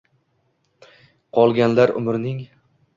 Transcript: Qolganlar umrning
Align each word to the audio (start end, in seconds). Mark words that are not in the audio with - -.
Qolganlar 1.39 1.97
umrning 2.03 2.45